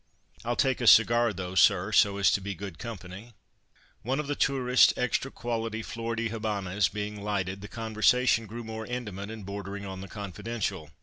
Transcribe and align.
I'll 0.43 0.55
take 0.55 0.81
a 0.81 0.87
cigar, 0.87 1.31
though, 1.31 1.53
sir, 1.53 1.91
so 1.91 2.17
as 2.17 2.31
to 2.31 2.41
be 2.41 2.55
good 2.55 2.79
company." 2.79 3.35
One 4.01 4.19
of 4.19 4.25
the 4.25 4.33
tourist's 4.35 4.95
extra 4.97 5.29
quality 5.29 5.83
Flor 5.83 6.15
de 6.15 6.27
Habanas 6.29 6.89
being 6.89 7.21
lighted 7.21 7.61
the 7.61 7.67
conversation 7.67 8.47
grew 8.47 8.63
more 8.63 8.87
intimate, 8.87 9.29
and 9.29 9.45
bordering 9.45 9.85
on 9.85 10.01
the 10.01 10.07
confidential. 10.07 10.89